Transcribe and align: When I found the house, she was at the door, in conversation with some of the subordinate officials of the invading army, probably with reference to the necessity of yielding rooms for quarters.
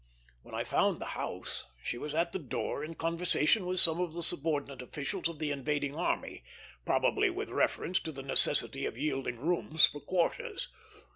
When 0.41 0.55
I 0.55 0.63
found 0.63 0.97
the 0.99 1.05
house, 1.13 1.67
she 1.83 1.99
was 1.99 2.15
at 2.15 2.31
the 2.31 2.39
door, 2.39 2.83
in 2.83 2.95
conversation 2.95 3.67
with 3.67 3.79
some 3.79 4.01
of 4.01 4.15
the 4.15 4.23
subordinate 4.23 4.81
officials 4.81 5.27
of 5.29 5.37
the 5.37 5.51
invading 5.51 5.95
army, 5.95 6.43
probably 6.85 7.29
with 7.29 7.51
reference 7.51 7.99
to 7.99 8.11
the 8.11 8.23
necessity 8.23 8.87
of 8.87 8.97
yielding 8.97 9.37
rooms 9.37 9.85
for 9.85 9.99
quarters. 9.99 10.69